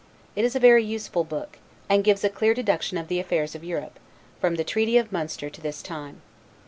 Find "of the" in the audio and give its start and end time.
2.97-3.19